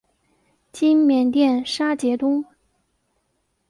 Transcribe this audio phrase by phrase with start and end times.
[0.71, 2.43] 今缅甸杰沙东。